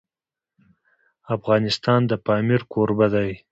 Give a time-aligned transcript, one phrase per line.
[1.35, 3.31] افغانستان د پامیر کوربه دی.